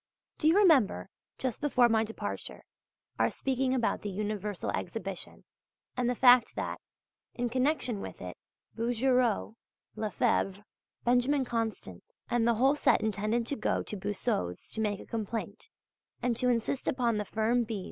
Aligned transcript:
Do 0.39 0.47
you 0.47 0.57
remember, 0.57 1.09
just 1.37 1.61
before 1.61 1.87
my 1.87 2.03
departure, 2.03 2.63
our 3.19 3.29
speaking 3.29 3.75
about 3.75 4.01
the 4.01 4.09
Universal 4.09 4.71
Exhibition 4.71 5.43
and 5.95 6.09
the 6.09 6.15
fact 6.15 6.55
that, 6.55 6.81
in 7.35 7.49
connection 7.49 7.99
with 8.01 8.19
it, 8.19 8.35
Bouguereau, 8.75 9.53
Lefèbvre, 9.95 10.63
Benjamin 11.05 11.45
Constant 11.45 12.03
and 12.31 12.47
the 12.47 12.55
whole 12.55 12.73
set 12.73 13.01
intended 13.01 13.61
going 13.61 13.85
to 13.85 13.95
Boussod's 13.95 14.71
to 14.71 14.81
make 14.81 14.99
a 14.99 15.05
complaint 15.05 15.69
and 16.19 16.35
to 16.35 16.49
insist 16.49 16.87
upon 16.87 17.17
the 17.19 17.25
firm 17.25 17.63
B. 17.63 17.79